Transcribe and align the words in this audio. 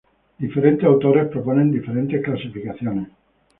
Diferentes 0.43 0.83
autores 0.83 1.27
proponen 1.27 1.69
diferentes 1.71 2.23
clasificaciones. 2.25 3.09